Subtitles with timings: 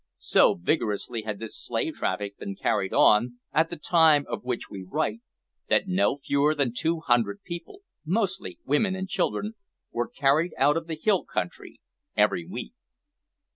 [0.17, 4.81] So vigorously had this slave traffic been carried on, at the time of which we
[4.81, 5.21] write,
[5.69, 9.53] that no fewer than two hundred people mostly women and children
[9.91, 11.81] were carried out of the hill country
[12.17, 12.73] every week.